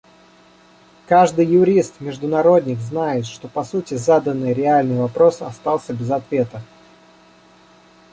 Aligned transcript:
Каждый 1.07 1.45
юрист-международник 1.45 2.79
знает, 2.79 3.27
что, 3.27 3.47
по 3.47 3.63
сути, 3.63 3.93
заданный 3.93 4.51
реальный 4.51 4.97
вопрос 4.97 5.43
остался 5.43 5.93
без 5.93 6.09
ответа. 6.09 6.59